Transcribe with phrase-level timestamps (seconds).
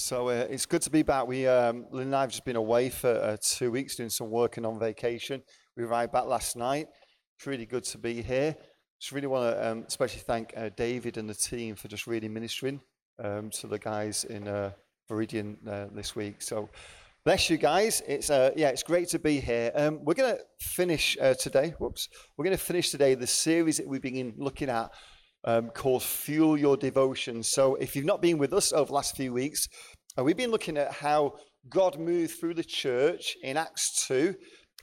[0.00, 1.26] So uh, it's good to be back.
[1.26, 4.30] We, um, Lynn and I have just been away for uh, two weeks doing some
[4.30, 5.42] work and on vacation.
[5.76, 6.86] We arrived back last night.
[7.36, 8.56] It's really good to be here.
[8.98, 12.28] Just really want to um, especially thank uh, David and the team for just really
[12.28, 12.80] ministering
[13.22, 14.70] um, to the guys in uh,
[15.10, 16.40] Viridian uh, this week.
[16.40, 16.70] So
[17.26, 18.02] bless you guys.
[18.08, 19.70] It's uh, yeah, it's great to be here.
[19.74, 21.74] Um, we're going to finish today.
[21.78, 22.08] Whoops.
[22.38, 24.92] We're going to finish today the series that we've been looking at
[25.44, 27.42] um, called Fuel Your Devotion.
[27.42, 29.68] So if you've not been with us over the last few weeks,
[30.18, 31.34] uh, we've been looking at how
[31.68, 34.34] God moved through the church in Acts 2.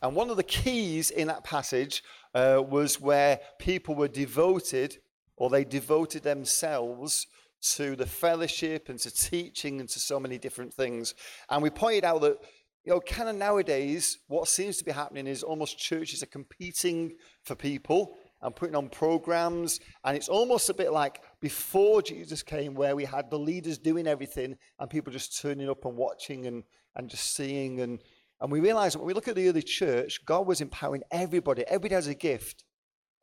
[0.02, 2.04] And one of the keys in that passage
[2.36, 4.98] uh, was where people were devoted
[5.38, 7.28] or they devoted themselves
[7.62, 11.14] to the fellowship and to teaching and to so many different things.
[11.50, 12.38] And we pointed out that,
[12.84, 17.16] you know, kind of nowadays, what seems to be happening is almost churches are competing
[17.44, 19.80] for people and putting on programs.
[20.04, 24.08] And it's almost a bit like before Jesus came, where we had the leaders doing
[24.08, 26.64] everything and people just turning up and watching and,
[26.96, 27.82] and just seeing.
[27.82, 28.02] And,
[28.42, 31.64] and we realize when we look at the early church, God was empowering everybody.
[31.68, 32.64] Everybody has a gift,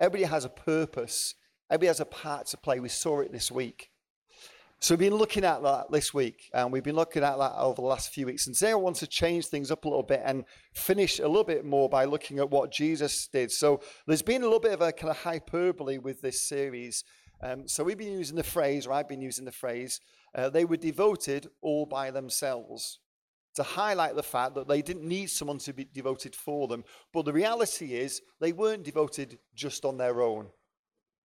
[0.01, 1.35] everybody has a purpose,
[1.71, 2.81] everybody has a part to play.
[2.81, 3.91] We saw it this week.
[4.81, 7.77] So we've been looking at that this week, and we've been looking at that over
[7.77, 8.47] the last few weeks.
[8.47, 10.45] And today I want to change things up a little bit and
[10.75, 13.51] finish a little bit more by looking at what Jesus did.
[13.51, 17.03] So there's been a little bit of a kind of hyperbole with this series.
[17.43, 20.01] Um, so we've been using the phrase, or I've been using the phrase,
[20.35, 23.01] uh, they were devoted all by themselves
[23.55, 26.85] to highlight the fact that they didn't need someone to be devoted for them.
[27.13, 30.49] But the reality is, they weren't devoted just on their own,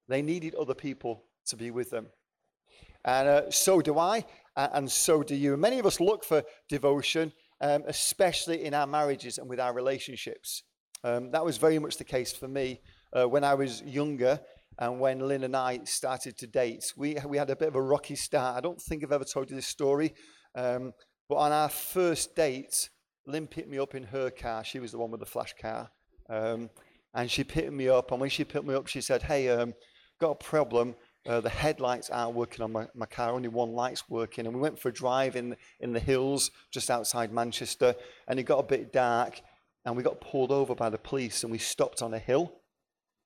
[0.08, 2.08] they needed other people to be with them.
[3.08, 4.22] And uh, so do I,
[4.54, 5.56] and so do you.
[5.56, 10.62] Many of us look for devotion, um, especially in our marriages and with our relationships.
[11.02, 12.82] Um, that was very much the case for me
[13.14, 14.38] uh, when I was younger
[14.78, 16.92] and when Lynn and I started to date.
[16.98, 18.58] We, we had a bit of a rocky start.
[18.58, 20.12] I don't think I've ever told you this story,
[20.54, 20.92] um,
[21.30, 22.90] but on our first date,
[23.26, 24.62] Lynn picked me up in her car.
[24.64, 25.90] She was the one with the flash car.
[26.28, 26.68] Um,
[27.14, 29.72] and she picked me up, and when she picked me up, she said, Hey, um,
[30.20, 30.94] got a problem.
[31.26, 34.46] Uh, the headlights aren't working on my, my car, only one light's working.
[34.46, 37.94] And we went for a drive in, in the hills just outside Manchester,
[38.26, 39.40] and it got a bit dark,
[39.84, 42.52] and we got pulled over by the police, and we stopped on a hill.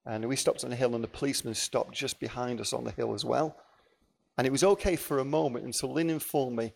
[0.05, 2.91] And we stopped on a hill, and the policeman stopped just behind us on the
[2.91, 3.57] hill as well.
[4.37, 6.73] And it was okay for a moment until Lynn informed me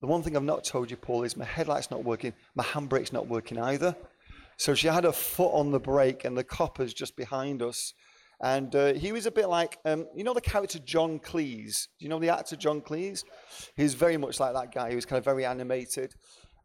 [0.00, 3.12] the one thing I've not told you, Paul, is my headlight's not working, my handbrake's
[3.12, 3.94] not working either.
[4.56, 7.92] So she had her foot on the brake, and the copper's just behind us.
[8.42, 11.88] And uh, he was a bit like, um, you know, the character John Cleese.
[11.98, 13.22] Do you know the actor John Cleese?
[13.76, 14.88] He's very much like that guy.
[14.88, 16.14] He was kind of very animated.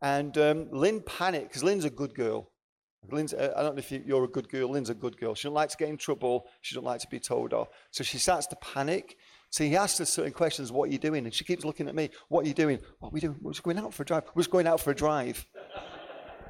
[0.01, 2.51] And um, Lynn panicked because Lynn's a good girl.
[3.11, 4.69] Lynn's, uh, I don't know if you, are a good girl.
[4.69, 5.35] Lynn's a good girl.
[5.35, 6.45] She doesn't like to get in trouble.
[6.61, 7.67] She doesn't like to be told off.
[7.91, 9.17] So she starts to panic.
[9.49, 10.71] So he asks her certain questions.
[10.71, 11.25] What are you doing?
[11.25, 12.09] And she keeps looking at me.
[12.29, 12.79] What are you doing?
[12.99, 13.35] What are we doing?
[13.41, 14.23] We're just going out for a drive.
[14.33, 15.45] We're just going out for a drive.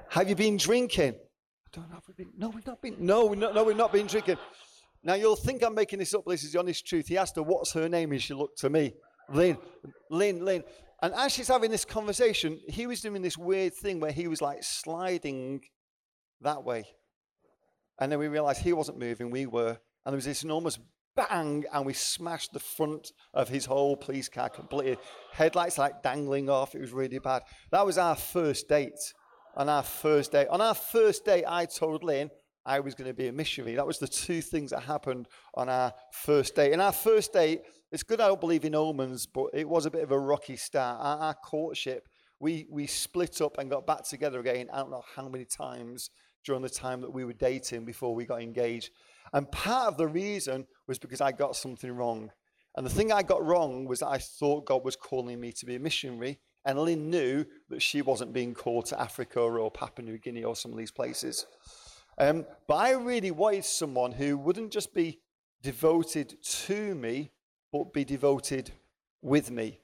[0.09, 1.15] Have you been drinking?
[1.15, 1.95] I don't know.
[1.95, 2.33] Have we been?
[2.37, 2.95] No, we've not been.
[2.99, 4.37] No, no, no, we've not been drinking.
[5.05, 7.07] Now, you'll think I'm making this up, but this is the honest truth.
[7.07, 8.11] He asked her, What's her name?
[8.11, 8.93] And she looked to me,
[9.29, 9.57] Lynn,
[10.09, 10.63] Lynn, Lynn.
[11.01, 14.41] And as she's having this conversation, he was doing this weird thing where he was
[14.41, 15.61] like sliding
[16.41, 16.85] that way.
[17.99, 19.77] And then we realized he wasn't moving, we were.
[20.05, 20.79] And there was this enormous
[21.15, 24.97] bang, and we smashed the front of his whole police car completely.
[25.33, 26.73] Headlights like dangling off.
[26.73, 27.43] It was really bad.
[27.71, 29.13] That was our first date.
[29.55, 30.47] On our first date.
[30.47, 32.31] On our first date, I told Lynn,
[32.65, 33.75] I was going to be a missionary.
[33.75, 36.73] That was the two things that happened on our first date.
[36.73, 37.61] In our first date,
[37.91, 40.55] it's good I don't believe in omens, but it was a bit of a rocky
[40.55, 40.99] start.
[40.99, 42.07] Our, our courtship,
[42.39, 46.09] we, we split up and got back together again, I don't know how many times
[46.43, 48.91] during the time that we were dating before we got engaged.
[49.33, 52.31] And part of the reason was because I got something wrong.
[52.75, 55.65] And the thing I got wrong was that I thought God was calling me to
[55.65, 56.39] be a missionary.
[56.65, 60.55] And Lynn knew that she wasn't being called to Africa or Papua New Guinea or
[60.55, 61.45] some of these places.
[62.17, 65.19] Um, but I really wanted someone who wouldn't just be
[65.61, 67.31] devoted to me,
[67.71, 68.71] but be devoted
[69.21, 69.81] with me.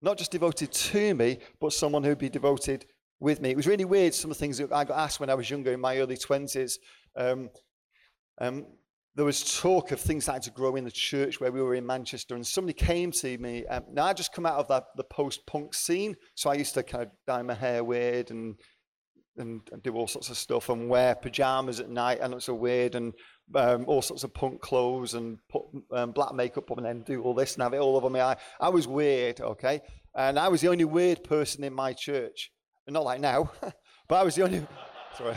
[0.00, 2.86] Not just devoted to me, but someone who'd be devoted
[3.20, 3.50] with me.
[3.50, 5.48] It was really weird, some of the things that I got asked when I was
[5.48, 6.78] younger in my early 20s.
[7.16, 7.50] Um,
[8.40, 8.66] um,
[9.14, 11.86] there was talk of things starting to grow in the church where we were in
[11.86, 13.66] Manchester, and somebody came to me.
[13.66, 16.74] Um, now, I'd just come out of that, the post punk scene, so I used
[16.74, 18.56] to kind of dye my hair weird and
[19.36, 22.54] and, and, do all sorts of stuff and wear pajamas at night and look so
[22.54, 23.14] weird and
[23.54, 25.62] um, all sorts of punk clothes and put
[25.92, 28.22] um, black makeup on and then do all this and have it all over my
[28.22, 28.36] eye.
[28.60, 29.80] I was weird, okay?
[30.14, 32.50] And I was the only weird person in my church.
[32.88, 33.50] Not like now,
[34.08, 34.66] but I was the only,
[35.16, 35.36] sorry,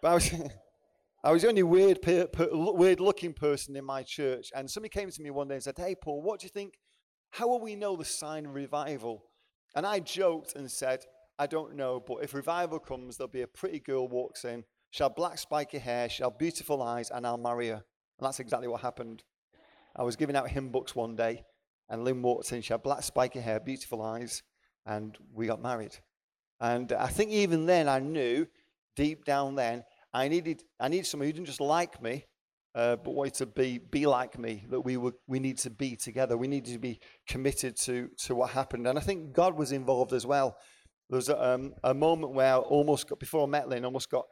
[0.00, 0.34] but I was,
[1.24, 4.50] I was the only weird, per, per, weird looking person in my church.
[4.54, 6.74] And somebody came to me one day and said, Hey, Paul, what do you think?
[7.32, 9.24] How will we know the sign of revival?
[9.74, 11.04] And I joked and said,
[11.40, 14.62] I don't know, but if revival comes, there'll be a pretty girl walks in.
[14.90, 17.82] She'll have black spiky hair, she'll have beautiful eyes, and I'll marry her.
[18.18, 19.24] And that's exactly what happened.
[19.96, 21.44] I was giving out hymn books one day,
[21.88, 22.60] and Lynn walked in.
[22.60, 24.42] She had black spiky hair, beautiful eyes,
[24.84, 25.96] and we got married.
[26.60, 28.46] And I think even then I knew
[28.94, 29.82] deep down then
[30.12, 32.26] I needed I needed someone who didn't just like me,
[32.74, 34.66] uh, but wanted to be be like me.
[34.68, 36.36] That we were we need to be together.
[36.36, 38.86] We needed to be committed to to what happened.
[38.86, 40.56] And I think God was involved as well.
[41.10, 44.10] There was a, um, a moment where I almost got before I met Lynn, almost
[44.10, 44.26] got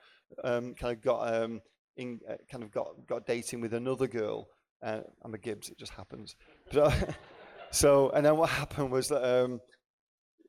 [0.45, 1.61] um, kind of got um,
[1.97, 4.47] in, uh, kind of got got dating with another girl.
[4.81, 5.71] Uh, I'm a Gibbs.
[5.71, 6.37] It just happens.
[6.73, 6.93] So,
[7.73, 9.61] so and then what happened was that um,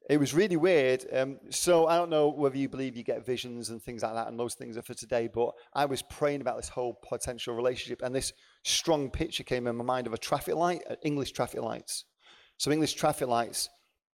[0.07, 1.03] it was really weird.
[1.11, 4.27] Um, so I don't know whether you believe you get visions and things like that,
[4.27, 5.27] and those things are for today.
[5.33, 8.33] But I was praying about this whole potential relationship, and this
[8.63, 12.05] strong picture came in my mind of a traffic light, uh, English traffic lights.
[12.57, 13.67] So English traffic lights,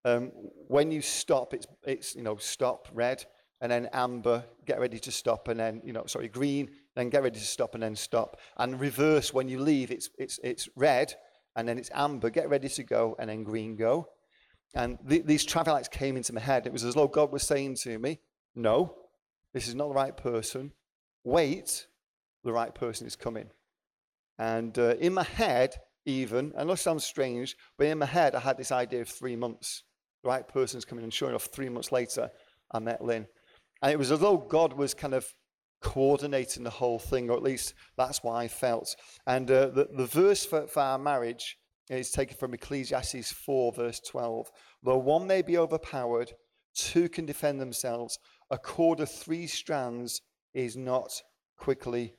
[0.05, 0.31] um,
[0.67, 3.25] when you stop, it's it's you know stop red,
[3.59, 7.23] and then amber, get ready to stop, and then you know sorry green, then get
[7.23, 11.13] ready to stop, and then stop, and reverse when you leave, it's it's it's red,
[11.55, 14.07] and then it's amber, get ready to go, and then green go.
[14.75, 16.67] And th- these traffic lights came into my head.
[16.67, 18.19] It was as though God was saying to me,
[18.55, 18.95] No,
[19.53, 20.73] this is not the right person.
[21.23, 21.87] Wait,
[22.43, 23.49] the right person is coming.
[24.37, 25.75] And uh, in my head,
[26.05, 29.35] even, and it sounds strange, but in my head, I had this idea of three
[29.35, 29.83] months.
[30.25, 31.03] The right person's coming.
[31.03, 32.31] And sure enough, three months later,
[32.71, 33.27] I met Lynn.
[33.83, 35.31] And it was as though God was kind of
[35.81, 38.95] coordinating the whole thing, or at least that's what I felt.
[39.27, 41.59] And uh, the, the verse for, for our marriage
[41.91, 44.49] is taken from Ecclesiastes 4, verse 12.
[44.81, 46.33] Though one may be overpowered,
[46.73, 48.17] two can defend themselves.
[48.49, 50.21] A cord of three strands
[50.55, 51.21] is not
[51.55, 52.15] quickly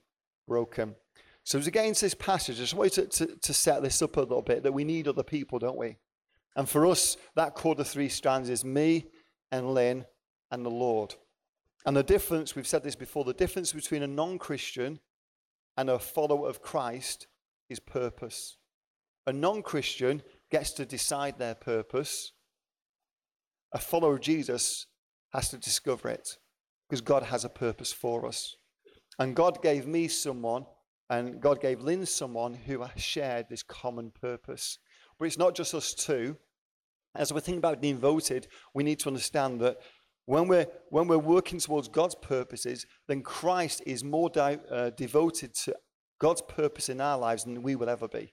[0.46, 0.94] broken.
[1.42, 4.20] So, as get this passage, I just wanted to, to, to set this up a
[4.20, 5.96] little bit that we need other people, don't we?
[6.56, 9.06] And for us, that cord of three strands is me
[9.52, 10.06] and Lynn
[10.50, 11.14] and the Lord.
[11.84, 14.98] And the difference, we've said this before, the difference between a non Christian
[15.76, 17.26] and a follower of Christ
[17.68, 18.56] is purpose.
[19.26, 22.32] A non Christian gets to decide their purpose.
[23.72, 24.86] A follower of Jesus
[25.32, 26.38] has to discover it
[26.88, 28.56] because God has a purpose for us.
[29.18, 30.66] And God gave me someone,
[31.10, 34.78] and God gave Lynn someone who shared this common purpose.
[35.18, 36.36] But it's not just us two.
[37.16, 39.78] As we think about being voted, we need to understand that
[40.26, 45.54] when we're, when we're working towards God's purposes, then Christ is more di- uh, devoted
[45.64, 45.76] to
[46.20, 48.32] God's purpose in our lives than we will ever be.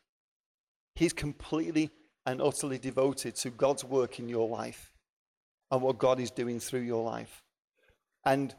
[0.95, 1.91] He's completely
[2.25, 4.91] and utterly devoted to God's work in your life
[5.71, 7.44] and what God is doing through your life.
[8.25, 8.56] And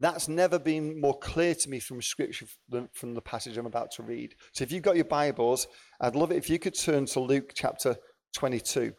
[0.00, 3.90] that's never been more clear to me from Scripture than from the passage I'm about
[3.92, 4.34] to read.
[4.52, 5.66] So if you've got your Bibles,
[6.00, 7.96] I'd love it if you could turn to Luke chapter
[8.34, 8.92] 22.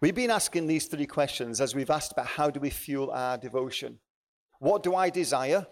[0.00, 3.36] We've been asking these three questions as we've asked about how do we fuel our
[3.36, 3.98] devotion?
[4.58, 5.66] What do I desire?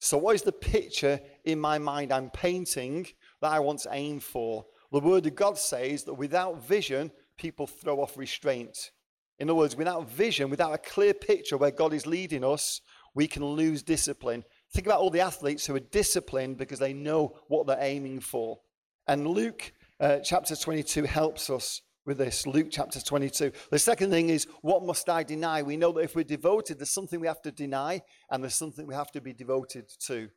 [0.00, 3.06] So, what is the picture in my mind I'm painting
[3.40, 4.66] that I want to aim for?
[4.90, 8.90] The Word of God says that without vision, people throw off restraint.
[9.38, 12.80] In other words, without vision, without a clear picture where God is leading us,
[13.14, 14.42] we can lose discipline.
[14.72, 18.58] Think about all the athletes who are disciplined because they know what they're aiming for.
[19.06, 22.46] And Luke uh, chapter 22 helps us with this.
[22.46, 23.52] Luke chapter 22.
[23.70, 25.62] The second thing is, what must I deny?
[25.62, 28.86] We know that if we're devoted, there's something we have to deny and there's something
[28.86, 30.28] we have to be devoted to.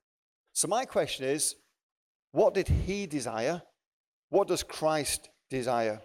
[0.54, 1.56] So, my question is,
[2.32, 3.62] what did he desire
[4.30, 6.02] what does Christ desire?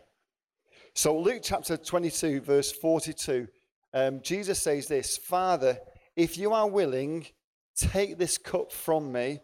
[0.94, 3.48] So, Luke chapter 22, verse 42,
[3.94, 5.78] um, Jesus says this Father,
[6.16, 7.26] if you are willing,
[7.74, 9.40] take this cup from me,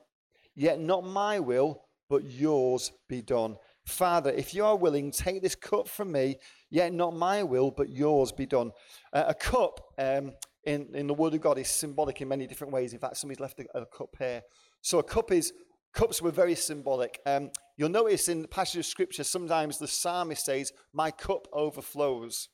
[0.54, 3.56] yet not my will, but yours be done.
[3.88, 6.36] Father, if you are willing, take this cup from me,
[6.70, 8.70] yet not my will, but yours be done.
[9.12, 10.32] Uh, a cup um,
[10.64, 12.92] in, in the Word of God is symbolic in many different ways.
[12.92, 14.42] In fact, somebody's left a, a cup here.
[14.82, 15.52] So a cup is
[15.94, 17.18] Cups were very symbolic.
[17.26, 22.48] Um, you'll notice in the passage of scripture, sometimes the psalmist says, My cup overflows.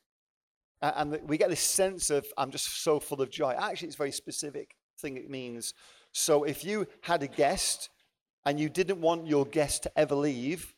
[0.81, 3.51] Uh, and we get this sense of, I'm just so full of joy.
[3.51, 5.73] Actually, it's a very specific thing it means.
[6.11, 7.89] So if you had a guest
[8.45, 10.74] and you didn't want your guest to ever leave,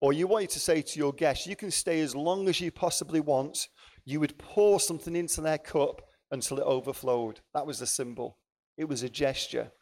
[0.00, 2.70] or you wanted to say to your guest, you can stay as long as you
[2.70, 3.68] possibly want,
[4.04, 7.40] you would pour something into their cup until it overflowed.
[7.54, 8.38] That was the symbol,
[8.76, 9.72] it was a gesture.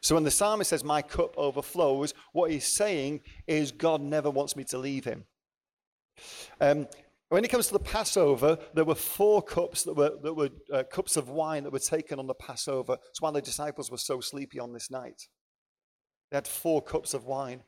[0.00, 4.56] So when the psalmist says, My cup overflows, what he's saying is, God never wants
[4.56, 5.24] me to leave him.
[6.60, 6.86] Um,
[7.30, 10.84] when it comes to the Passover, there were four cups that were, that were uh,
[10.84, 12.96] cups of wine that were taken on the Passover.
[12.96, 15.28] That's why the disciples were so sleepy on this night.
[16.30, 17.62] They had four cups of wine.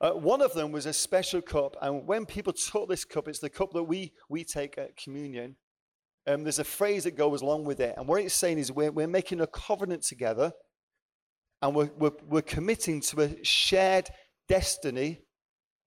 [0.00, 3.38] Uh, one of them was a special cup, and when people took this cup, it's
[3.38, 5.56] the cup that we, we take at communion.
[6.26, 7.94] um, there's a phrase that goes along with it.
[7.96, 10.52] And what it's saying is we're, we're making a covenant together
[11.62, 14.08] and we're, we're, we're committing to a shared
[14.48, 15.20] destiny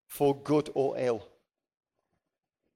[0.08, 1.28] for good or ill.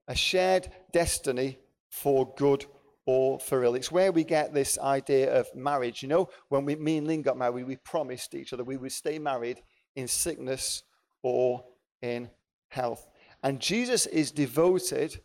[0.08, 2.66] A shared destiny for good
[3.06, 3.76] or for ill.
[3.76, 6.02] It's where we get this idea of marriage.
[6.02, 8.92] You know, when we, me and Lynn got married, we promised each other we would
[8.92, 9.62] stay married
[9.96, 10.84] in sickness
[11.28, 11.64] or
[12.02, 12.30] in
[12.70, 13.08] health.
[13.44, 15.20] And Jesus is devoted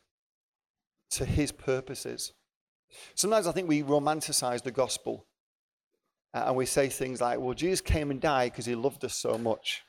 [1.10, 2.32] to his purposes.
[3.14, 5.26] Sometimes I think we romanticize the gospel
[6.34, 9.14] uh, and we say things like, well, Jesus came and died because he loved us
[9.14, 9.82] so much.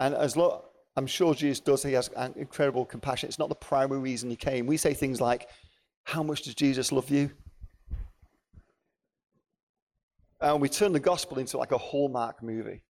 [0.00, 0.64] And as lo-
[0.96, 3.28] I'm sure Jesus does, he has incredible compassion.
[3.28, 4.66] It's not the primary reason he came.
[4.66, 5.48] We say things like,
[6.04, 7.30] how much does Jesus love you?
[10.40, 12.82] And we turn the gospel into like a Hallmark movie.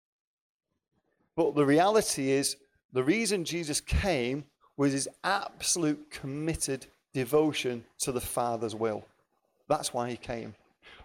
[1.36, 2.56] But the reality is,
[2.92, 4.44] the reason Jesus came
[4.76, 9.04] was his absolute committed devotion to the Father's will.
[9.68, 10.54] That's why he came.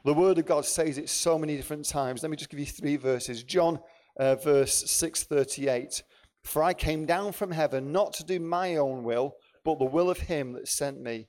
[0.03, 2.23] The Word of God says it so many different times.
[2.23, 3.43] Let me just give you three verses.
[3.43, 3.79] John,
[4.19, 6.03] uh, verse 638.
[6.43, 10.09] For I came down from heaven not to do my own will, but the will
[10.09, 11.27] of him that sent me.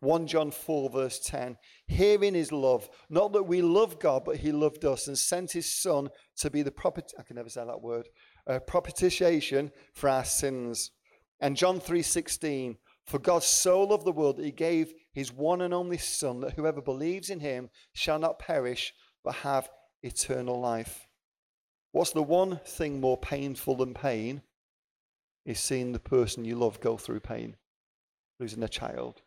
[0.00, 1.56] 1 John 4, verse 10.
[1.86, 5.70] Herein is love, not that we love God, but he loved us and sent his
[5.70, 8.08] Son to be the proper, I can never say that word,
[8.50, 10.90] uh, propitiation for our sins.
[11.38, 15.72] And John 3:16, for God so loved the world that he gave his one and
[15.72, 18.92] only son that whoever believes in him shall not perish
[19.22, 19.70] but have
[20.02, 21.06] eternal life.
[21.92, 24.42] What's the one thing more painful than pain?
[25.44, 27.56] Is seeing the person you love go through pain,
[28.38, 29.22] losing a child.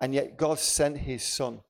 [0.00, 1.62] And yet God sent his son.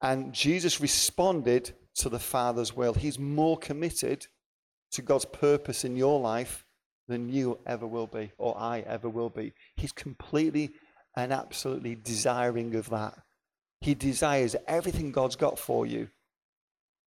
[0.00, 2.94] And Jesus responded to the Father's will.
[2.94, 4.26] He's more committed
[4.92, 6.64] to God's purpose in your life
[7.08, 9.52] than you ever will be, or I ever will be.
[9.76, 10.70] He's completely
[11.16, 13.14] and absolutely desiring of that.
[13.80, 16.08] He desires everything God's got for you,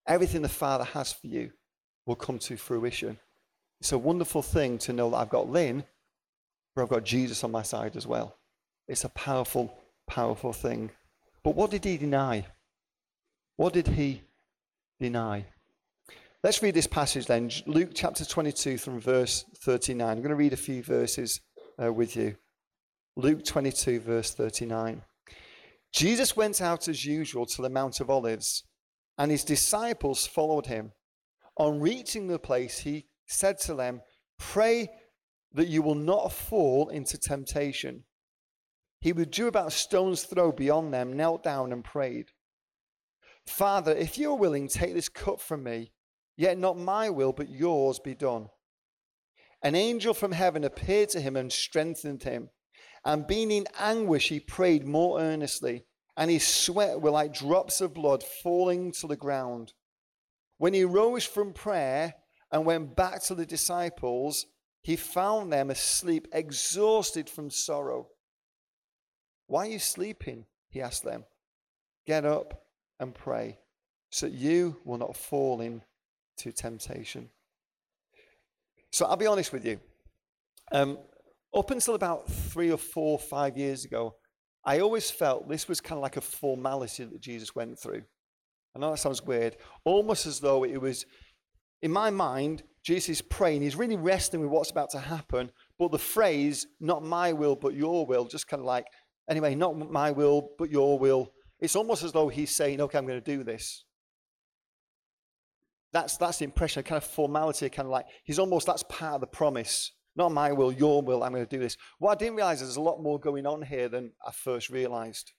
[0.08, 1.52] everything the Father has for you
[2.06, 3.18] will come to fruition.
[3.80, 5.84] It's a wonderful thing to know that I've got Lynn,
[6.76, 8.36] but I've got Jesus on my side as well.
[8.88, 9.74] It's a powerful,
[10.08, 10.92] powerful thing.
[11.44, 12.46] But what did he deny?
[13.56, 14.22] What did he
[15.01, 15.43] deny?
[16.43, 20.08] Let's read this passage then, Luke chapter 22 from verse 39.
[20.08, 21.41] I'm going to read a few verses
[21.81, 22.36] uh, with you.
[23.15, 25.01] Luke 22, verse 39.
[25.91, 28.63] Jesus went out as usual to the Mount of Olives,
[29.17, 30.91] and his disciples followed him.
[31.58, 34.01] On reaching the place, he said to them,
[34.38, 34.91] Pray
[35.51, 38.03] that you will not fall into temptation.
[39.00, 42.27] He withdrew about a stone's throw beyond them, knelt down, and prayed,
[43.48, 45.92] Father, if you are willing, take this cup from me.
[46.38, 48.50] Yet not my will, but yours be done.
[49.62, 52.50] An angel from heaven appeared to him and strengthened him.
[53.06, 57.94] And being in anguish, he prayed more earnestly, and his sweat were like drops of
[57.94, 59.74] blood falling to the ground.
[60.58, 62.16] When he rose from prayer
[62.52, 64.46] and went back to the disciples,
[64.82, 68.10] he found them asleep, exhausted from sorrow.
[69.48, 70.46] Why are you sleeping?
[70.70, 71.26] He asked them.
[72.06, 72.61] Get up
[73.01, 73.58] and pray,
[74.12, 77.29] so that you will not fall into temptation.
[78.91, 79.79] So I'll be honest with you.
[80.72, 81.00] Um,
[81.53, 84.15] up until about three or four, five years ago,
[84.63, 88.03] I always felt this was kind of like a formality that Jesus went through.
[88.75, 91.05] I know that sounds weird, almost as though it was,
[91.81, 93.63] in my mind, Jesus is praying.
[93.63, 97.74] He's really wrestling with what's about to happen, but the phrase, not my will, but
[97.74, 98.86] your will, just kind of like,
[99.29, 101.34] anyway, not my will, but your will.
[101.62, 103.86] It's almost as though he's saying, okay, I'm going to do this.
[105.94, 109.22] That's, that's the impression, kind of formality, kind of like he's almost, that's part of
[109.22, 109.91] the promise.
[110.15, 111.77] Not my will, your will, I'm going to do this.
[112.00, 114.70] What I didn't realize is there's a lot more going on here than I first
[114.70, 115.32] realized.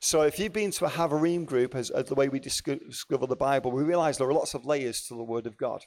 [0.00, 3.36] So if you've been to a Haverim group, as, as the way we discover the
[3.36, 5.82] Bible, we realize there are lots of layers to the Word of God.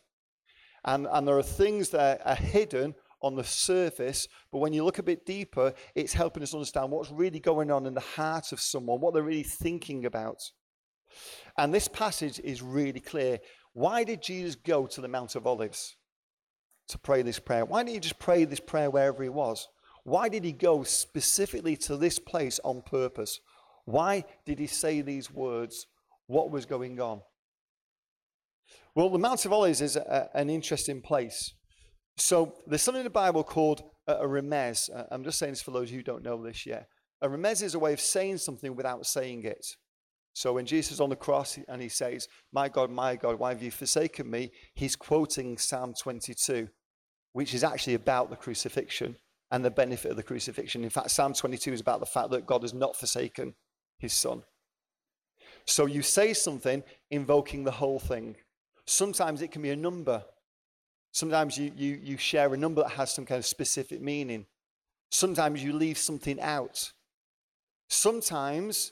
[0.83, 4.99] And, and there are things that are hidden on the surface, but when you look
[4.99, 8.59] a bit deeper, it's helping us understand what's really going on in the heart of
[8.59, 10.37] someone, what they're really thinking about.
[11.57, 13.39] And this passage is really clear.
[13.73, 15.97] Why did Jesus go to the Mount of Olives
[16.89, 17.65] to pray this prayer?
[17.65, 19.67] Why didn't he just pray this prayer wherever he was?
[20.03, 23.39] Why did he go specifically to this place on purpose?
[23.85, 25.87] Why did he say these words?
[26.27, 27.21] What was going on?
[28.95, 31.53] Well, the Mount of Olives is a, an interesting place.
[32.17, 34.89] So there's something in the Bible called a, remez.
[34.93, 36.87] Uh, I'm just saying this for those who don't know this yet.
[37.21, 39.65] A remez is a way of saying something without saying it.
[40.33, 43.49] So when Jesus is on the cross and he says, My God, my God, why
[43.49, 44.51] have you forsaken me?
[44.75, 46.69] He's quoting Psalm 22,
[47.33, 49.17] which is actually about the crucifixion.
[49.51, 50.83] and the benefit of the crucifixion.
[50.83, 53.53] In fact, Psalm 22 is about the fact that God has not forsaken
[53.97, 54.43] his son.
[55.65, 58.35] So you say something invoking the whole thing.
[58.85, 60.23] Sometimes it can be a number.
[61.17, 64.45] Sometimes you, you, you share a number that has some kind of specific meaning.
[65.09, 66.93] Sometimes you leave something out.
[67.89, 68.91] Sometimes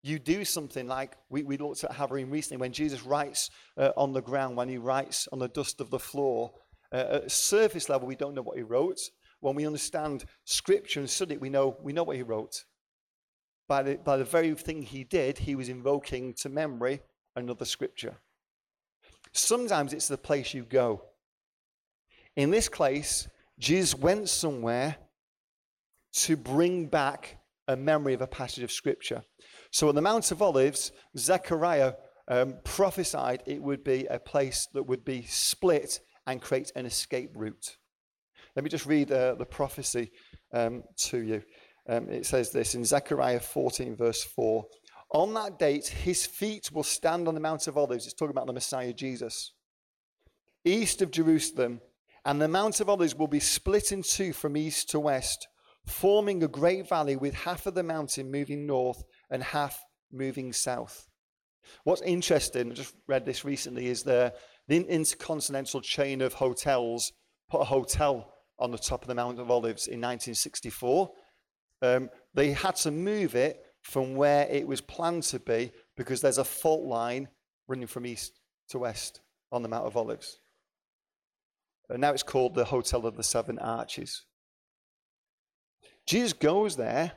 [0.00, 4.12] you do something like we, we looked at Haverim recently when Jesus writes uh, on
[4.12, 6.52] the ground, when he writes on the dust of the floor.
[6.92, 9.00] Uh, at surface level, we don't know what he wrote.
[9.40, 12.66] When we understand scripture and study it, we know, we know what he wrote.
[13.66, 17.00] By the, by the very thing he did, he was invoking to memory
[17.34, 18.18] another scripture.
[19.32, 21.06] Sometimes it's the place you go.
[22.36, 24.96] In this case, Jesus went somewhere
[26.14, 27.38] to bring back
[27.68, 29.22] a memory of a passage of scripture.
[29.70, 31.94] So on the Mount of Olives, Zechariah
[32.28, 37.30] um, prophesied it would be a place that would be split and create an escape
[37.34, 37.76] route.
[38.56, 40.12] Let me just read uh, the prophecy
[40.52, 41.42] um, to you.
[41.88, 44.64] Um, it says this in Zechariah 14, verse 4.
[45.10, 48.04] On that date, his feet will stand on the Mount of Olives.
[48.04, 49.52] It's talking about the Messiah Jesus,
[50.64, 51.80] east of Jerusalem.
[52.24, 55.46] And the Mount of Olives will be split in two from east to west,
[55.86, 61.08] forming a great valley with half of the mountain moving north and half moving south.
[61.84, 64.34] What's interesting, I just read this recently, is the,
[64.68, 67.12] the intercontinental chain of hotels
[67.50, 71.10] put a hotel on the top of the Mount of Olives in 1964
[71.84, 76.38] um, they had to move it from where it was planned to be because there's
[76.38, 77.28] a fault line
[77.68, 78.40] running from east
[78.70, 79.20] to west
[79.52, 80.38] on the Mount of Olives.
[81.88, 84.24] And now it's called the Hotel of the Seven Arches.
[86.06, 87.12] Jesus goes there,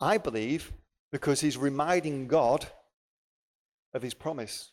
[0.00, 0.72] I believe,
[1.12, 2.66] because he's reminding God
[3.94, 4.72] of his promise.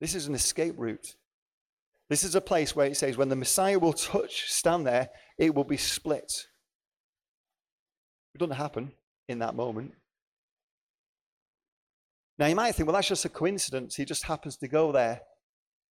[0.00, 1.14] This is an escape route.
[2.08, 5.54] This is a place where it says when the Messiah will touch, stand there, it
[5.54, 6.46] will be split.
[8.34, 8.92] It doesn't happen
[9.28, 9.92] in that moment.
[12.38, 13.96] Now, you might think, well, that's just a coincidence.
[13.96, 15.20] He just happens to go there.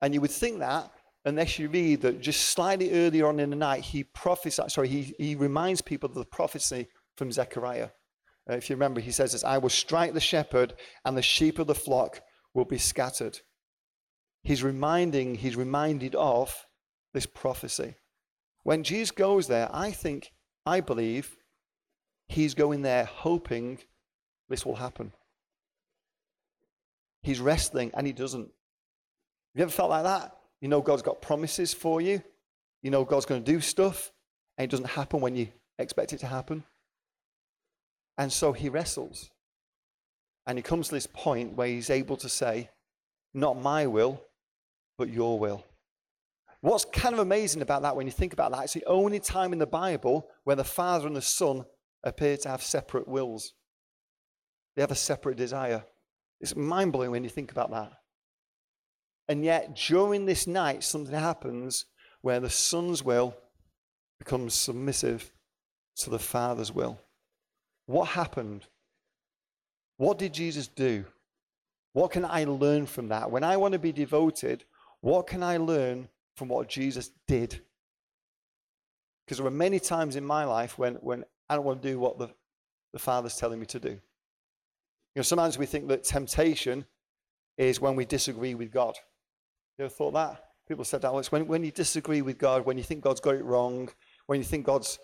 [0.02, 0.92] And you would think that
[1.26, 5.14] unless you read that just slightly earlier on in the night, he prophesies, sorry, he,
[5.18, 7.90] he reminds people of the prophecy from Zechariah.
[8.50, 10.74] Uh, if you remember, he says this I will strike the shepherd,
[11.06, 12.22] and the sheep of the flock
[12.54, 13.40] will be scattered.
[14.44, 16.66] He's reminding, he's reminded of
[17.14, 17.96] this prophecy.
[18.64, 20.32] When Jesus goes there, I think,
[20.66, 21.36] I believe,
[22.30, 23.80] He's going there hoping
[24.50, 25.12] this will happen.
[27.24, 28.50] He's wrestling and he doesn't.
[29.56, 30.36] You ever felt like that?
[30.62, 32.22] You know God's got promises for you.
[32.82, 34.12] You know God's going to do stuff
[34.58, 36.64] and it doesn't happen when you expect it to happen.
[38.18, 39.32] And so he wrestles.
[40.46, 42.70] And he comes to this point where he's able to say,
[43.34, 44.22] Not my will,
[44.98, 45.64] but your will.
[46.62, 49.54] What's kind of amazing about that when you think about that, it's the only time
[49.54, 51.66] in the Bible where the Father and the Son
[52.04, 53.54] appear to have separate wills.
[54.76, 55.86] They have a separate desire.
[56.42, 57.94] It's mind blowing when you think about that.
[59.30, 61.86] And yet, during this night, something happens
[62.22, 63.38] where the Son's will
[64.18, 65.32] becomes submissive
[65.98, 67.00] to the Father's will.
[67.86, 68.66] What happened?
[69.98, 71.06] What did Jesus do?
[71.94, 73.30] What can I learn from that?
[73.30, 74.66] When I want to be devoted,
[75.02, 77.62] what can I learn from what Jesus did?
[79.26, 82.00] Because there were many times in my life when, when I don't want to do
[82.00, 82.30] what the,
[82.94, 83.90] the Father's telling me to do.
[83.90, 84.00] You
[85.18, 86.86] know, sometimes we think that temptation
[87.58, 88.96] is when we disagree with God.
[89.80, 90.44] You ever thought that?
[90.68, 91.10] People said that.
[91.10, 93.90] Oh, it's when, when you disagree with God, when you think God's got it wrong,
[94.28, 95.00] when you think God's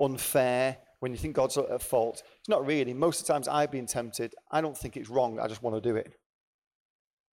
[0.00, 2.22] unfair, when you think God's at fault.
[2.38, 2.94] It's not really.
[2.94, 5.38] Most of the times I've been tempted, I don't think it's wrong.
[5.38, 6.14] I just want to do it.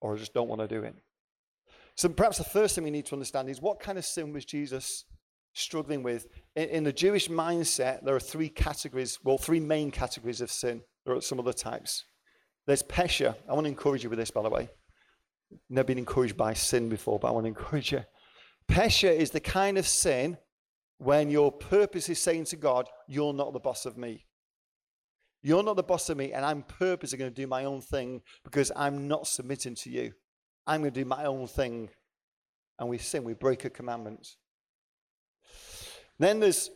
[0.01, 0.93] Or I just don't want to do it.
[1.95, 4.43] So perhaps the first thing we need to understand is what kind of sin was
[4.43, 5.05] Jesus
[5.53, 6.27] struggling with.
[6.57, 10.81] In, in, the Jewish mindset, there are three categories, well, three main categories of sin.
[11.05, 12.03] There are some other types.
[12.67, 13.35] There's pesha.
[13.49, 14.69] I want to encourage you with this, by the way.
[15.69, 18.03] Never been encouraged by sin before, but I want to encourage you.
[18.69, 20.37] Pesha is the kind of sin
[20.97, 24.25] when your purpose is saying to God, You're not the boss of me.
[25.41, 28.21] You're not the boss of me, and I'm purposely going to do my own thing
[28.45, 30.13] because I'm not submitting to you.
[30.65, 31.89] I'm going to do my own thing.
[32.79, 34.25] And we sin, we break a commandment.
[36.17, 36.69] Then there's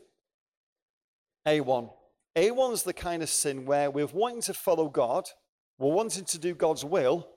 [1.45, 1.89] avon.
[2.35, 5.29] avon is the kind of sin where we're wanting to follow God,
[5.79, 7.27] we're wanting to do God's will,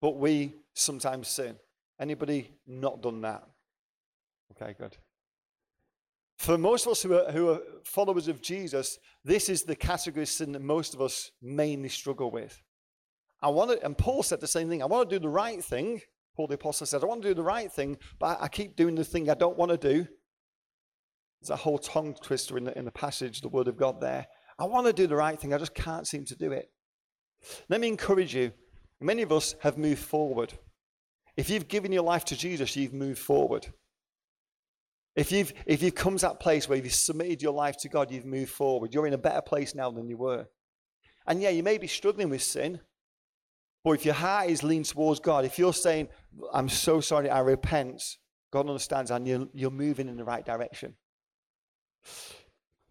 [0.00, 1.56] but we sometimes sin.
[1.98, 3.44] Anybody not done that?
[4.52, 4.96] Okay, good.
[6.38, 10.22] For most of us who are, who are followers of Jesus, this is the category
[10.22, 12.62] of sin that most of us mainly struggle with.
[13.42, 14.82] I want to, and Paul said the same thing.
[14.82, 16.00] I want to do the right thing.
[16.34, 18.94] Paul the apostle said, I want to do the right thing, but I keep doing
[18.94, 20.06] the thing I don't want to do.
[21.40, 24.26] There's a whole tongue twister in the, in the passage, the word of God there.
[24.58, 26.70] I want to do the right thing, I just can't seem to do it.
[27.68, 28.52] Let me encourage you.
[29.00, 30.52] Many of us have moved forward.
[31.36, 33.66] If you've given your life to Jesus, you've moved forward.
[35.16, 38.10] If you've, if you've come to that place where you've submitted your life to God,
[38.10, 38.94] you've moved forward.
[38.94, 40.46] You're in a better place now than you were.
[41.26, 42.80] And yeah, you may be struggling with sin,
[43.84, 46.08] but if your heart is leaned towards God, if you're saying,
[46.52, 48.02] I'm so sorry, I repent,
[48.52, 50.94] God understands and you're, you're moving in the right direction.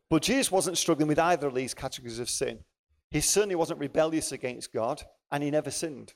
[0.10, 2.60] But Jesus wasn't struggling with either of these categories of sin.
[3.12, 6.13] He certainly wasn't rebellious against God, and he never sinned.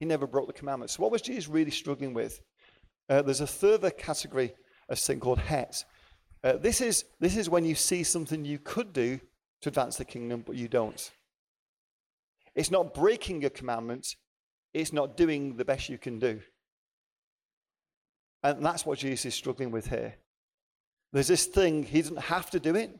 [0.00, 0.96] He never broke the commandments.
[0.96, 2.40] So, what was Jesus really struggling with?
[3.08, 4.54] Uh, there's a further category
[4.88, 5.84] of sin called het.
[6.42, 9.18] Uh, this, is, this is when you see something you could do
[9.62, 11.10] to advance the kingdom, but you don't.
[12.54, 14.06] It's not breaking a commandment,
[14.72, 16.40] it's not doing the best you can do.
[18.42, 20.16] And that's what Jesus is struggling with here.
[21.12, 22.90] There's this thing, he doesn't have to do it,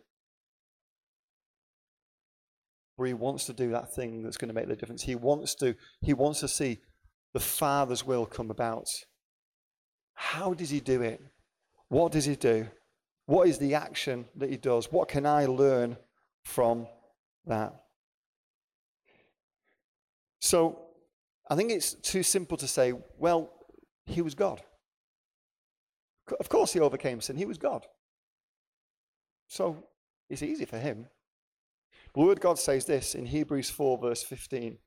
[2.97, 5.03] but he wants to do that thing that's going to make the difference.
[5.03, 6.79] He wants to, he wants to see
[7.33, 8.89] the Father's will come about.
[10.15, 11.21] How does he do it?
[11.89, 12.69] What does he do?
[13.27, 14.93] What is the action that he does?
[14.93, 15.97] What can I learn
[16.45, 16.87] from
[17.47, 17.75] that?
[20.41, 20.79] So
[21.51, 23.51] I think it's too simple to say, well,
[24.07, 24.63] he was God.
[26.39, 27.37] Of course, he overcame sin.
[27.37, 27.87] He was God.
[29.49, 29.85] So
[30.29, 31.07] it's easy for him.
[32.15, 34.79] The word God says this in Hebrews 4, verse 15.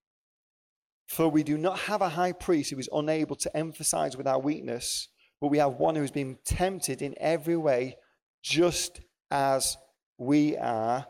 [1.08, 4.40] For we do not have a high priest who is unable to emphasize with our
[4.40, 5.10] weakness,
[5.42, 7.98] but we have one who has been tempted in every way,
[8.44, 9.78] just as
[10.18, 11.06] we are,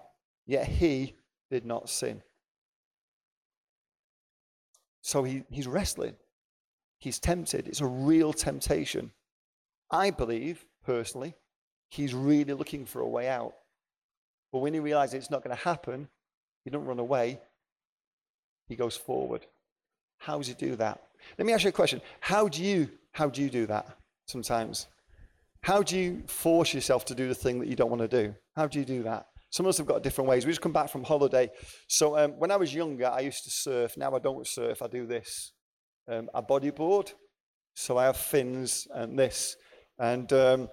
[0.45, 1.15] yet he
[1.49, 2.21] did not sin.
[5.01, 6.15] So he, he's wrestling.
[6.99, 7.67] He's tempted.
[7.67, 9.11] It's a real temptation.
[9.91, 11.35] I believe, personally,
[11.89, 13.53] he's really looking for a way out.
[14.51, 16.07] But when he realizes it's not going to happen,
[16.63, 17.39] he doesn't run away,
[18.67, 19.45] he goes forward.
[20.17, 21.01] How does he do that?
[21.37, 22.01] Let me ask you a question.
[22.19, 23.87] How do you how do you do that
[24.27, 24.87] sometimes?
[25.61, 28.35] How do you force yourself to do the thing that you don't want to do?
[28.55, 29.25] How do you do that?
[29.49, 30.45] Some of us have got different ways.
[30.45, 31.49] We just come back from holiday.
[31.87, 33.97] So um, when I was younger, I used to surf.
[33.97, 34.81] Now I don't surf.
[34.81, 35.53] I do this.
[36.07, 37.13] Um, I bodyboard.
[37.73, 39.55] So I have fins and this.
[39.99, 40.69] And um,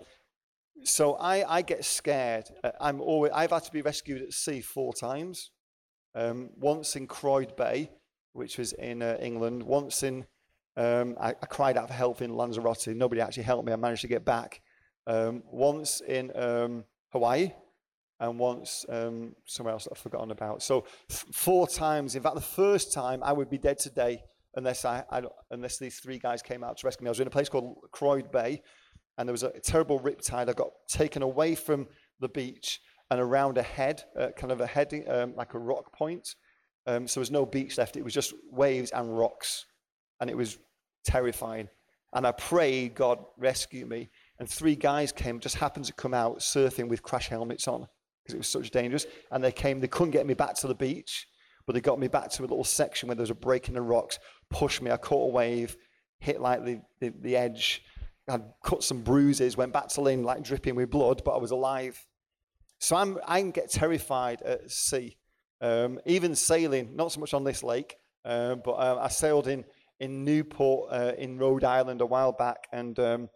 [0.82, 2.46] so I, I get scared.
[2.62, 5.50] Uh, I'm always, I've had to be rescued at sea four times.
[6.14, 7.90] Um, once in Croyde Bay,
[8.32, 9.62] which was in uh, England.
[9.62, 10.26] Once in,
[10.76, 12.86] um, I, I, cried out for help in Lanzarote.
[12.88, 13.72] Nobody actually helped me.
[13.72, 14.60] I managed to get back.
[15.06, 17.52] Um, once in um, Hawaii,
[18.20, 20.62] and once um, somewhere else that I've forgotten about.
[20.62, 22.14] So four times.
[22.14, 24.22] In fact, the first time I would be dead today
[24.56, 27.08] unless I, I unless these three guys came out to rescue me.
[27.08, 28.62] I was in a place called Croyde Bay,
[29.18, 30.48] and there was a terrible rip tide.
[30.48, 31.86] I got taken away from
[32.20, 35.92] the beach and around a head, uh, kind of a heading, um, like a rock
[35.92, 36.34] point.
[36.86, 37.96] Um, so there was no beach left.
[37.96, 39.66] It was just waves and rocks,
[40.20, 40.58] and it was
[41.04, 41.68] terrifying.
[42.12, 44.10] And I prayed, God, rescue me.
[44.38, 47.86] And three guys came, just happened to come out surfing with crash helmets on
[48.22, 49.06] because it was such dangerous.
[49.30, 51.26] And they came, they couldn't get me back to the beach,
[51.66, 53.74] but they got me back to a little section where there was a break in
[53.74, 54.90] the rocks, pushed me.
[54.90, 55.76] I caught a wave,
[56.18, 57.82] hit like the, the, the edge,
[58.28, 61.50] I cut some bruises, went back to land like dripping with blood, but I was
[61.50, 62.06] alive.
[62.78, 65.16] So I'm, I can get terrified at sea.
[65.60, 69.64] Um, even sailing, not so much on this lake, uh, but uh, I sailed in,
[70.00, 73.28] in Newport uh, in Rhode Island a while back, and, um,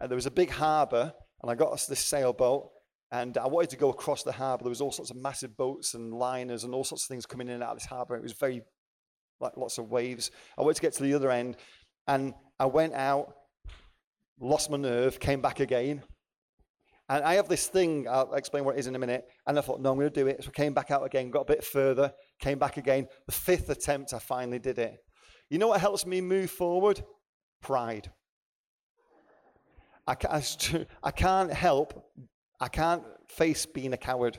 [0.00, 1.12] and there was a big harbour,
[1.42, 2.70] and I got us this sailboat,
[3.10, 4.64] and I wanted to go across the harbour.
[4.64, 7.48] There was all sorts of massive boats and liners and all sorts of things coming
[7.48, 8.16] in and out of this harbour.
[8.16, 8.62] It was very,
[9.40, 10.30] like lots of waves.
[10.56, 11.56] I wanted to get to the other end,
[12.06, 13.34] and I went out,
[14.40, 16.02] lost my nerve, came back again.
[17.08, 19.26] And I have this thing, I'll explain what it is in a minute.
[19.46, 20.42] And I thought, no, I'm going to do it.
[20.42, 23.06] So I came back out again, got a bit further, came back again.
[23.26, 24.96] The fifth attempt, I finally did it.
[25.50, 27.02] You know what helps me move forward?
[27.60, 28.10] Pride.
[30.06, 32.06] I, can't, I can't help,
[32.58, 34.38] I can't face being a coward.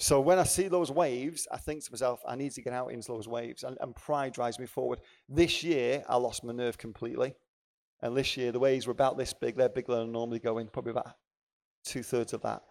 [0.00, 2.92] So when I see those waves, I think to myself, I need to get out
[2.92, 3.64] into those waves.
[3.64, 5.00] And, and pride drives me forward.
[5.28, 7.34] This year, I lost my nerve completely.
[8.00, 9.56] And this year, the waves were about this big.
[9.56, 11.14] They're bigger than I normally go in, probably about
[11.84, 12.62] two thirds of that.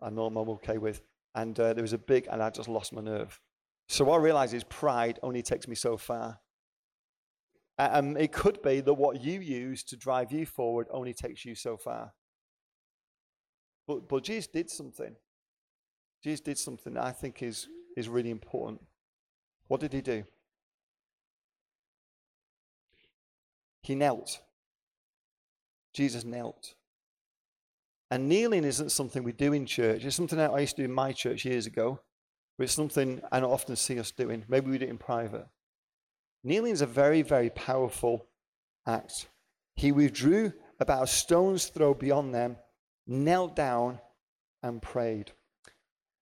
[0.00, 1.02] I know I'm okay with.
[1.34, 3.40] And uh, there was a big, and I just lost my nerve.
[3.88, 6.38] So what I realize is pride only takes me so far.
[7.78, 11.54] Um, it could be that what you use to drive you forward only takes you
[11.54, 12.12] so far.
[13.86, 15.16] But, but Jesus did something.
[16.22, 18.80] Jesus did something that I think is, is really important.
[19.66, 20.24] What did he do?
[23.82, 24.40] He knelt.
[25.94, 26.74] Jesus knelt.
[28.10, 30.04] And kneeling isn't something we do in church.
[30.04, 32.00] It's something that I used to do in my church years ago,
[32.58, 34.44] but it's something I don't often see us doing.
[34.48, 35.46] Maybe we do it in private.
[36.42, 38.26] Kneeling is a very, very powerful
[38.86, 39.28] act.
[39.76, 42.56] He withdrew about a stone's throw beyond them,
[43.06, 44.00] knelt down,
[44.62, 45.32] and prayed.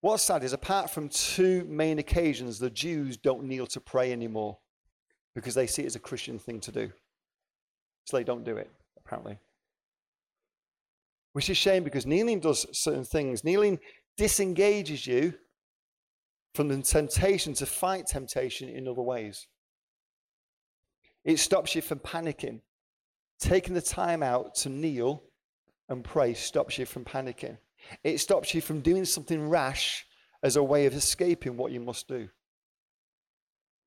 [0.01, 4.59] What's sad is, apart from two main occasions, the Jews don't kneel to pray anymore
[5.35, 6.93] because they see it as a Christian thing to do.
[8.07, 9.39] So they don't do it, apparently.
[11.33, 13.45] Which is shame because kneeling does certain things.
[13.45, 13.79] Kneeling
[14.17, 15.35] disengages you
[16.55, 19.47] from the temptation to fight temptation in other ways.
[21.25, 22.61] It stops you from panicking.
[23.41, 25.25] Taking the time out to kneel
[25.89, 27.59] and pray stops you from panicking.
[28.05, 30.07] It stops you from doing something rash
[30.43, 32.29] as a way of escaping what you must do.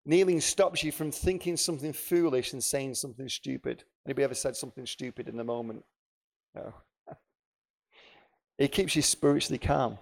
[0.05, 3.83] Kneeling stops you from thinking something foolish and saying something stupid.
[4.05, 5.83] Anybody ever said something stupid in the moment?
[6.53, 6.73] No.
[8.57, 9.97] It keeps you spiritually calm.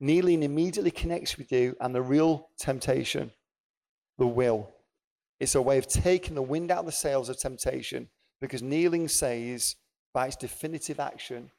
[0.00, 3.30] Kneeling immediately connects with you and the real temptation,
[4.18, 4.70] the will.
[5.40, 8.08] It's a way of taking the wind out of the sails of temptation
[8.40, 9.76] because kneeling says,
[10.12, 11.50] by its definitive action,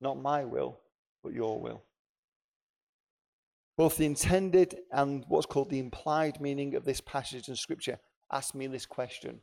[0.00, 0.78] not my will,
[1.22, 1.82] but your will.
[3.76, 7.98] Both the intended and what's called the implied meaning of this passage in Scripture
[8.32, 9.40] ask me this question.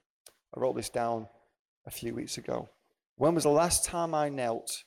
[0.55, 1.27] I wrote this down
[1.85, 2.69] a few weeks ago.
[3.15, 4.83] When was the last time I knelt?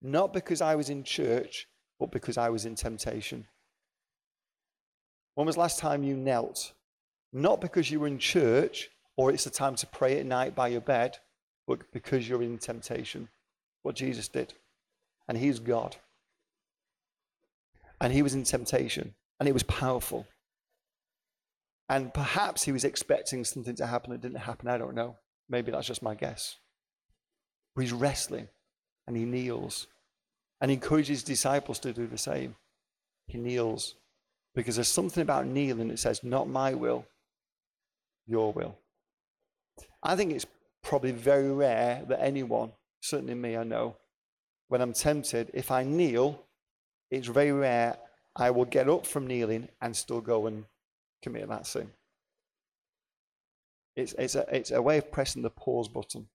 [0.00, 1.66] Not because I was in church,
[1.98, 3.46] but because I was in temptation.
[5.34, 6.72] When was last time you knelt?
[7.32, 10.68] Not because you were in church or it's the time to pray at night by
[10.68, 11.18] your bed,
[11.66, 13.28] but because you're in temptation.
[13.82, 14.54] What Jesus did.
[15.26, 15.96] And He's God.
[18.00, 20.26] And He was in temptation, and it was powerful.
[21.88, 24.68] And perhaps He was expecting something to happen that didn't happen.
[24.68, 25.16] I don't know.
[25.48, 26.56] Maybe that's just my guess.
[27.74, 28.48] But He's wrestling,
[29.08, 29.88] and He kneels,
[30.60, 32.54] and encourages disciples to do the same.
[33.26, 33.94] He kneels
[34.54, 37.06] because there's something about kneeling that says, Not my will,
[38.26, 38.76] your will.
[40.02, 40.46] I think it's
[40.82, 43.96] probably very rare that anyone, certainly me, I know,
[44.68, 46.44] when I'm tempted, if I kneel,
[47.10, 47.96] it's very rare
[48.36, 50.64] I will get up from kneeling and still go and
[51.22, 51.90] commit that sin.
[53.96, 56.28] It's, it's, a, it's a way of pressing the pause button.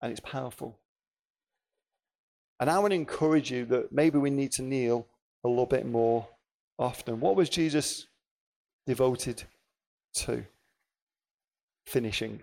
[0.00, 0.78] And it's powerful.
[2.62, 5.08] And I to encourage you that maybe we need to kneel
[5.42, 6.28] a little bit more
[6.78, 7.18] often.
[7.18, 8.06] What was Jesus
[8.86, 9.42] devoted
[10.14, 10.44] to?
[11.88, 12.40] Finishing.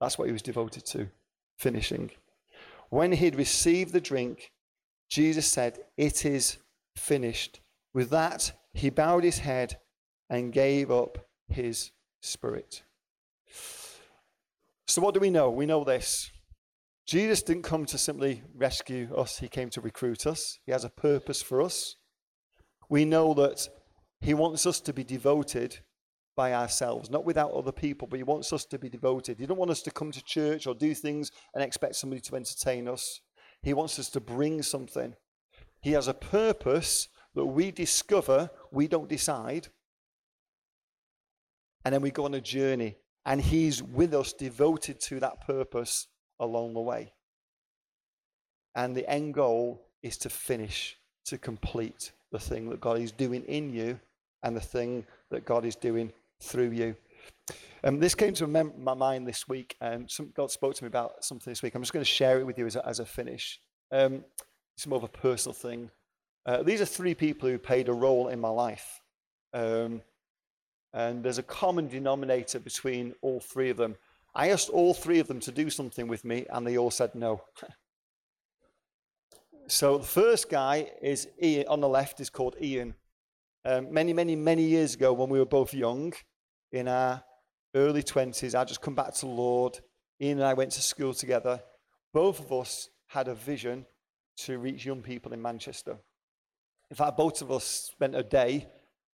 [0.00, 1.10] That's what he was devoted to.
[1.58, 2.10] Finishing.
[2.88, 4.50] When he'd received the drink,
[5.10, 6.56] Jesus said, It is
[6.96, 7.60] finished.
[7.92, 9.76] With that, he bowed his head
[10.30, 11.90] and gave up his
[12.22, 12.82] spirit.
[14.86, 15.50] So, what do we know?
[15.50, 16.30] We know this.
[17.08, 20.58] Jesus didn't come to simply rescue us, he came to recruit us.
[20.66, 21.96] He has a purpose for us.
[22.90, 23.66] We know that
[24.20, 25.78] he wants us to be devoted
[26.36, 29.38] by ourselves, not without other people, but he wants us to be devoted.
[29.38, 32.36] He doesn't want us to come to church or do things and expect somebody to
[32.36, 33.22] entertain us.
[33.62, 35.14] He wants us to bring something.
[35.80, 39.68] He has a purpose that we discover, we don't decide.
[41.86, 46.06] And then we go on a journey, and He's with us, devoted to that purpose
[46.40, 47.12] along the way.
[48.74, 50.96] And the end goal is to finish,
[51.26, 53.98] to complete the thing that God is doing in you
[54.42, 56.94] and the thing that God is doing through you.
[57.84, 61.24] Um, this came to my mind this week, and some, God spoke to me about
[61.24, 61.74] something this week.
[61.74, 63.60] I'm just going to share it with you as a, as a finish.
[63.92, 64.24] Um,
[64.76, 65.90] it's more of a personal thing.
[66.44, 69.00] Uh, these are three people who played a role in my life.
[69.52, 70.02] Um,
[70.92, 73.96] and there's a common denominator between all three of them.
[74.38, 77.16] I asked all three of them to do something with me, and they all said
[77.16, 77.42] no.
[79.66, 82.94] so the first guy is Ian, on the left is called Ian.
[83.64, 86.12] Um, many, many, many years ago, when we were both young,
[86.70, 87.24] in our
[87.74, 89.80] early 20s, I just come back to Lord.
[90.20, 91.60] Ian and I went to school together.
[92.14, 93.86] Both of us had a vision
[94.44, 95.98] to reach young people in Manchester.
[96.90, 98.68] In fact, both of us spent a day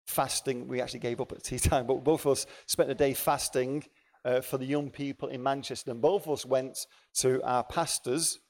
[0.06, 0.68] fasting.
[0.68, 3.84] We actually gave up at tea time, but both of us spent a day fasting
[4.24, 5.90] uh, for the young people in Manchester.
[5.90, 6.78] And both of us went
[7.18, 8.40] to our pastors,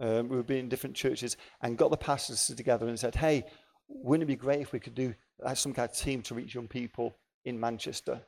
[0.00, 3.44] um, we were being in different churches, and got the pastors together and said, hey,
[3.88, 5.14] wouldn't it be great if we could do
[5.54, 8.20] some kind of team to reach young people in Manchester?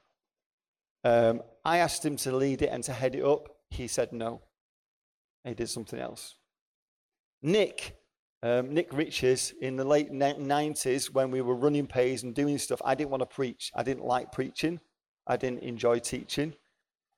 [1.05, 3.49] Um, I asked him to lead it and to head it up.
[3.71, 4.43] He said no.
[5.45, 6.35] He did something else.
[7.43, 7.97] Nick,
[8.43, 12.83] um, Nick Riches, in the late 90s, when we were running pays and doing stuff,
[12.85, 13.71] I didn't want to preach.
[13.75, 14.81] I didn't like preaching.
[15.27, 16.55] I didn't enjoy teaching.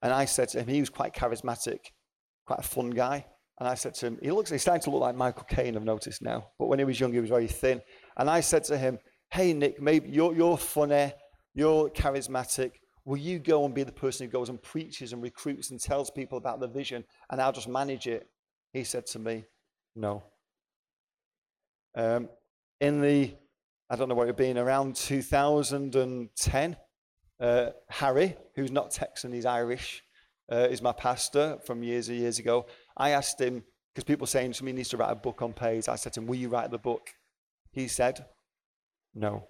[0.02, 1.78] And I said to him, he was quite charismatic,
[2.46, 3.26] quite a fun guy.
[3.58, 5.84] And I said to him, he looks, he's starting to look like Michael Caine, I've
[5.84, 6.48] noticed now.
[6.58, 7.82] But when he was young, he was very thin.
[8.16, 8.98] And I said to him,
[9.30, 11.12] hey, Nick, maybe you're, you're funny,
[11.54, 12.72] you're charismatic.
[13.04, 16.10] Will you go and be the person who goes and preaches and recruits and tells
[16.10, 18.28] people about the vision and I'll just manage it?
[18.72, 19.44] He said to me,
[19.96, 20.22] no.
[21.96, 22.28] Um,
[22.80, 23.34] in the,
[23.90, 26.76] I don't know what it had been, around 2010,
[27.40, 30.02] uh, Harry, who's not Texan, he's Irish,
[30.50, 32.66] uh, is my pastor from years and years ago.
[32.96, 35.52] I asked him, because people saying to me he needs to write a book on
[35.52, 35.88] Pais.
[35.88, 37.10] I said to him, Will you write the book?
[37.72, 38.24] He said,
[39.14, 39.48] No.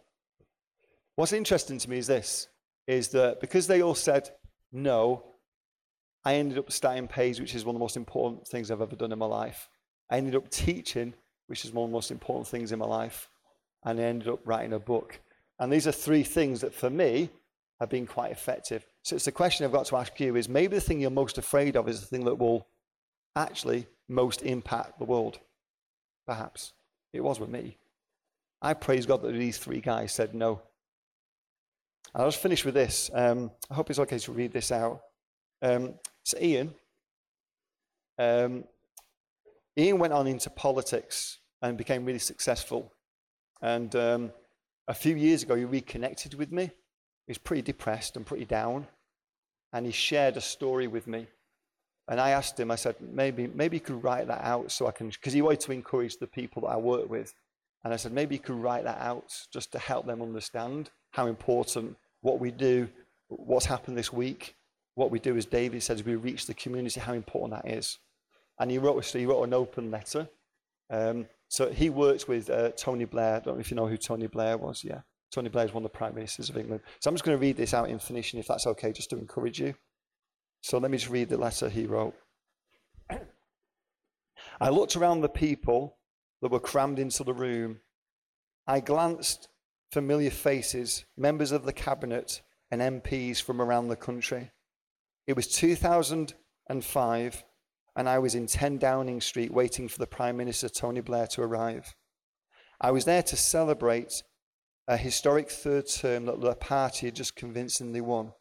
[1.16, 2.48] What's interesting to me is this
[2.86, 4.30] is that because they all said
[4.72, 5.24] no,
[6.24, 8.96] I ended up starting Pais, which is one of the most important things I've ever
[8.96, 9.68] done in my life.
[10.10, 11.14] I ended up teaching,
[11.46, 13.28] which is one of the most important things in my life.
[13.84, 15.20] And I ended up writing a book.
[15.58, 17.30] And these are three things that for me
[17.80, 18.86] have been quite effective.
[19.02, 21.38] So it's the question I've got to ask you is maybe the thing you're most
[21.38, 22.66] afraid of is the thing that will
[23.36, 25.38] actually most impact the world.
[26.26, 26.72] Perhaps.
[27.12, 27.78] It was with me.
[28.60, 30.62] I praise God that these three guys said no.
[32.14, 33.10] I'll just finish with this.
[33.14, 35.00] Um, I hope it's okay to read this out.
[35.62, 36.74] Um, so, Ian,
[38.18, 38.64] um,
[39.76, 42.92] Ian went on into politics and became really successful.
[43.62, 44.32] And um,
[44.86, 46.70] a few years ago, he reconnected with me.
[47.28, 48.86] He was pretty depressed and pretty down.
[49.74, 51.26] And he shared a story with me.
[52.08, 54.92] And I asked him, I said, maybe, maybe you could write that out so I
[54.92, 57.34] can, because he wanted to encourage the people that I work with.
[57.84, 61.26] And I said, maybe you could write that out just to help them understand how
[61.26, 62.88] important what we do,
[63.28, 64.56] what's happened this week,
[64.94, 67.98] what we do, as David says, we reach the community, how important that is.
[68.58, 70.30] And he wrote, so he wrote an open letter.
[70.88, 73.36] Um, so he works with uh, Tony Blair.
[73.36, 74.82] I don't know if you know who Tony Blair was.
[74.82, 75.02] Yeah.
[75.30, 76.82] Tony Blair is one of the prime ministers of England.
[77.00, 79.18] So I'm just going to read this out in finishing, if that's okay, just to
[79.18, 79.74] encourage you.
[80.62, 82.14] So let me just read the letter he wrote.
[84.60, 85.98] I looked around the people
[86.40, 87.80] that were crammed into the room.
[88.66, 89.48] I glanced
[89.92, 94.50] familiar faces, members of the cabinet, and MPs from around the country.
[95.26, 97.44] It was 2005,
[97.96, 101.42] and I was in 10 Downing Street waiting for the Prime Minister Tony Blair to
[101.42, 101.94] arrive.
[102.80, 104.22] I was there to celebrate
[104.88, 108.32] a historic third term that the party had just convincingly won.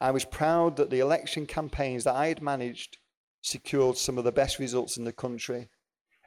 [0.00, 2.96] I was proud that the election campaigns that I had managed
[3.42, 5.68] secured some of the best results in the country.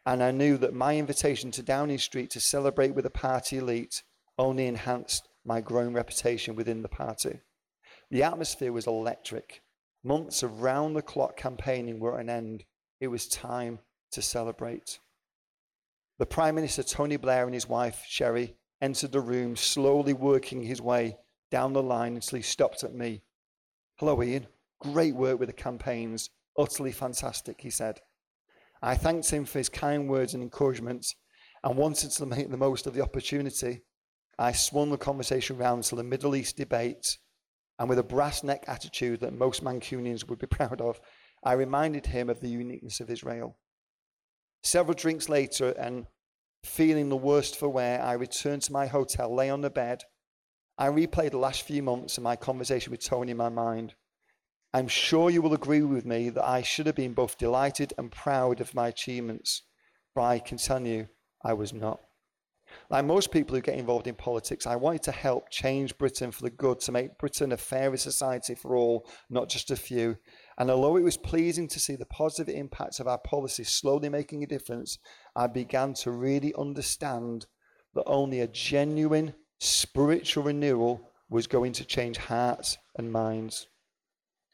[0.05, 4.03] And I knew that my invitation to Downing Street to celebrate with the party elite
[4.37, 7.39] only enhanced my growing reputation within the party.
[8.11, 9.63] The atmosphere was electric.
[10.03, 12.63] Months of round the clock campaigning were at an end.
[13.01, 13.79] It was time
[14.11, 14.99] to celebrate.
[16.19, 20.81] The Prime Minister, Tony Blair, and his wife, Cherie, entered the room, slowly working his
[20.81, 21.17] way
[21.51, 23.21] down the line until he stopped at me.
[23.95, 24.47] Hello, Ian.
[24.79, 26.29] Great work with the campaigns.
[26.57, 27.99] Utterly fantastic, he said.
[28.81, 31.07] I thanked him for his kind words and encouragement
[31.63, 33.81] and wanted to make the most of the opportunity.
[34.37, 37.17] I swung the conversation round to the Middle East debate,
[37.79, 40.99] and with a brass neck attitude that most Mancunians would be proud of,
[41.43, 43.57] I reminded him of the uniqueness of Israel.
[44.63, 46.05] Several drinks later, and
[46.63, 50.03] feeling the worst for wear, I returned to my hotel, lay on the bed.
[50.77, 53.95] I replayed the last few months and my conversation with Tony in my mind.
[54.73, 58.11] I'm sure you will agree with me that I should have been both delighted and
[58.11, 59.63] proud of my achievements,
[60.13, 61.07] but I can tell you
[61.43, 62.01] I was not.
[62.89, 66.43] Like most people who get involved in politics, I wanted to help change Britain for
[66.43, 70.17] the good, to make Britain a fairer society for all, not just a few.
[70.57, 74.43] And although it was pleasing to see the positive impacts of our policies slowly making
[74.43, 74.97] a difference,
[75.35, 77.45] I began to really understand
[77.93, 83.67] that only a genuine spiritual renewal was going to change hearts and minds.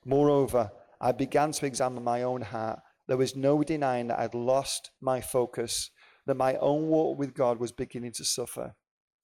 [0.05, 2.79] Moreover, I began to examine my own heart.
[3.07, 5.91] There was no denying that I'd lost my focus,
[6.25, 8.75] that my own walk with God was beginning to suffer.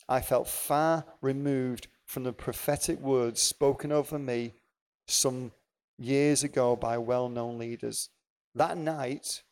[0.08, 4.56] I felt far removed from the prophetic words spoken over me
[5.08, 5.52] some
[6.00, 8.10] years ago by well known leaders.
[8.56, 9.44] That night,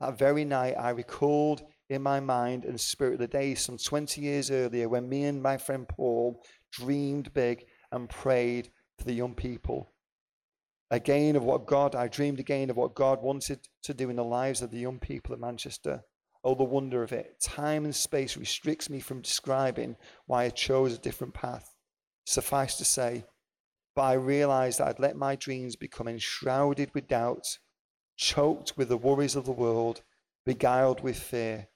[0.00, 4.50] that very night, I recalled in my mind and spirit the day some 20 years
[4.50, 6.42] earlier when me and my friend Paul
[6.72, 9.92] dreamed big and prayed for the young people
[10.92, 14.22] again of what God, I dreamed again of what God wanted to do in the
[14.22, 16.02] lives of the young people of Manchester.
[16.44, 17.40] Oh, the wonder of it.
[17.40, 19.96] Time and space restricts me from describing
[20.26, 21.74] why I chose a different path.
[22.26, 23.24] Suffice to say,
[23.94, 27.58] but I realized that I'd let my dreams become enshrouded with doubt,
[28.16, 30.02] choked with the worries of the world,
[30.44, 31.68] beguiled with fear.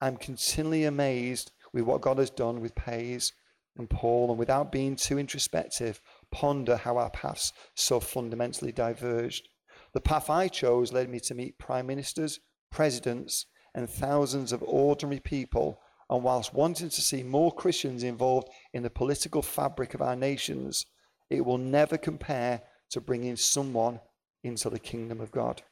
[0.00, 3.32] I'm continually amazed with what God has done with Pais
[3.76, 6.00] and Paul, and without being too introspective,
[6.30, 9.48] ponder how our paths so fundamentally diverged.
[9.92, 12.40] The path I chose led me to meet prime ministers,
[12.70, 15.80] presidents, and thousands of ordinary people.
[16.10, 20.84] And whilst wanting to see more Christians involved in the political fabric of our nations,
[21.36, 24.00] it will never compare to bringing someone
[24.42, 25.62] into the kingdom of God.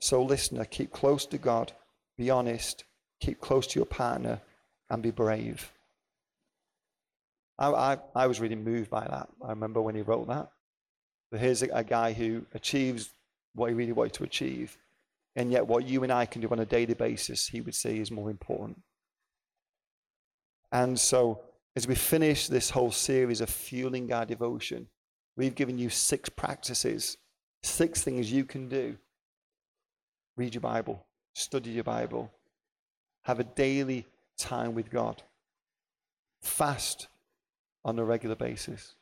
[0.00, 1.72] So, listener, keep close to God,
[2.16, 2.84] be honest,
[3.20, 4.40] keep close to your partner,
[4.88, 5.72] and be brave.
[7.58, 9.28] I, I, I was really moved by that.
[9.44, 10.50] I remember when he wrote that.
[11.30, 13.12] But here's a, a guy who achieves
[13.54, 14.78] what he really wanted to achieve,
[15.36, 17.98] and yet what you and I can do on a daily basis, he would say
[17.98, 18.80] is more important.
[20.72, 21.40] And so,
[21.76, 24.88] as we finish this whole series of fueling our devotion,
[25.36, 27.16] we've given you six practices,
[27.62, 28.96] six things you can do.
[30.36, 32.30] Read your Bible, study your Bible,
[33.24, 34.06] have a daily
[34.38, 35.22] time with God,
[36.42, 37.08] fast
[37.84, 38.94] on a regular basis,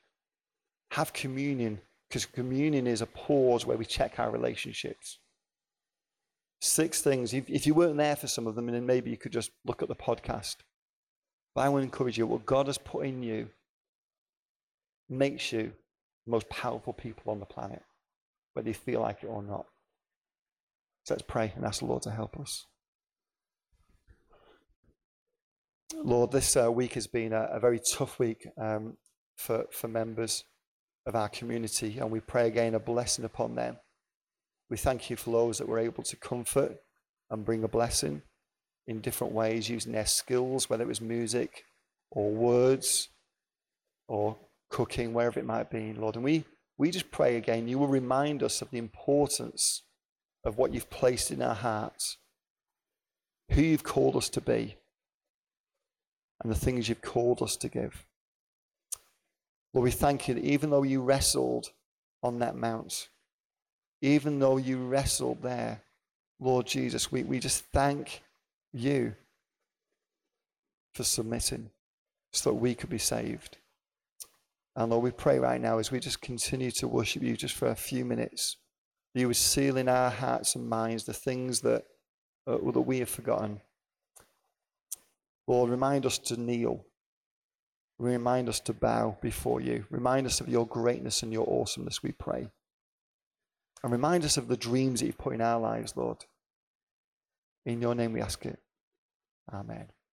[0.91, 5.19] have communion, because communion is a pause where we check our relationships.
[6.61, 7.33] Six things.
[7.33, 9.89] If, you weren't there for some of them, then maybe you could just look at
[9.89, 10.57] the podcast.
[11.59, 13.49] But I want to encourage you what God has put in you
[15.09, 15.73] makes you
[16.25, 17.83] the most powerful people on the planet,
[18.53, 19.67] whether you feel like it or not.
[21.05, 22.65] So let's pray and ask the Lord to help us.
[25.97, 28.97] Lord, this uh, week has been a, a very tough week um,
[29.37, 30.45] for, for members
[31.07, 33.79] of our community, and we pray again a blessing upon them.
[34.71, 36.77] We thank you for those that were able to comfort
[37.29, 38.23] and bring a blessing
[38.89, 41.65] in different ways using their skills, whether it was music
[42.11, 43.11] or words
[44.09, 44.35] or
[44.71, 46.15] cooking, wherever it might be, Lord.
[46.17, 46.45] And we,
[46.79, 49.83] we just pray again, you will remind us of the importance
[50.43, 52.17] of what you've placed in our hearts,
[53.51, 54.77] who you've called us to be,
[56.43, 58.07] and the things you've called us to give.
[59.75, 61.73] Lord, we thank you that even though you wrestled
[62.23, 63.11] on that mount,
[64.01, 65.83] even though you wrestled there,
[66.41, 68.23] Lord Jesus, we, we just thank
[68.79, 69.15] you
[70.95, 71.71] for submitting
[72.33, 73.59] so that we could be saved.
[74.77, 77.69] And Lord, we pray right now as we just continue to worship you just for
[77.69, 78.57] a few minutes,
[79.15, 81.85] you would seal in our hearts and minds the things that,
[82.47, 83.61] uh, that we have forgotten.
[85.47, 86.85] Lord, remind us to kneel.
[87.99, 89.85] Remind us to bow before you.
[89.91, 92.49] Remind us of your greatness and your awesomeness, we pray.
[93.83, 96.25] And remind us of the dreams that you've put in our lives, Lord.
[97.67, 98.61] In your name we ask it.
[99.53, 99.89] Amen.